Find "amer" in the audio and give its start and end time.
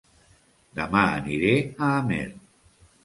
1.99-2.27